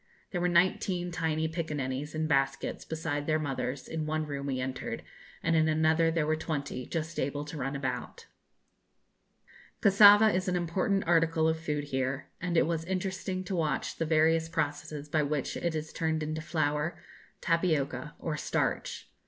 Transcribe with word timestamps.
There 0.31 0.41
were 0.41 0.47
nineteen 0.49 1.11
tiny 1.11 1.47
piccaninnies, 1.47 2.15
in 2.15 2.25
baskets, 2.25 2.83
beside 2.85 3.27
their 3.27 3.37
mothers, 3.37 3.87
in 3.87 4.07
one 4.07 4.25
room 4.25 4.47
we 4.47 4.59
entered, 4.59 5.03
and 5.43 5.55
in 5.55 5.67
another 5.69 6.09
there 6.09 6.25
were 6.25 6.35
twenty 6.35 6.87
just 6.87 7.19
able 7.19 7.45
to 7.45 7.55
run 7.57 7.75
about. 7.75 8.25
Cassava 9.79 10.33
is 10.33 10.47
an 10.47 10.55
important 10.55 11.03
article 11.05 11.47
of 11.47 11.59
food 11.59 11.83
here, 11.83 12.31
and 12.41 12.57
it 12.57 12.65
was 12.65 12.83
interesting 12.85 13.43
to 13.43 13.55
watch 13.55 13.97
the 13.97 14.05
various 14.07 14.49
processes 14.49 15.07
by 15.07 15.21
which 15.21 15.55
it 15.55 15.75
is 15.75 15.93
turned 15.93 16.23
into 16.23 16.41
flour, 16.41 16.97
tapioca, 17.39 18.15
or 18.17 18.37
starch. 18.37 19.07